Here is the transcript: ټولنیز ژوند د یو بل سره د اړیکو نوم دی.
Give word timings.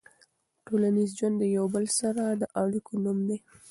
ټولنیز 0.65 1.09
ژوند 1.17 1.35
د 1.39 1.43
یو 1.57 1.65
بل 1.75 1.85
سره 1.99 2.23
د 2.41 2.43
اړیکو 2.61 2.91
نوم 3.03 3.17
دی. 3.27 3.37